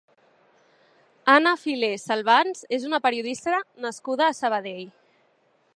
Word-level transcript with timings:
Anna 1.33 1.51
Filé 1.65 1.91
Salvans 2.05 2.65
és 2.79 2.89
una 2.89 3.01
periodista 3.07 3.61
nascuda 3.87 4.29
a 4.31 4.39
Sabadell. 4.41 4.87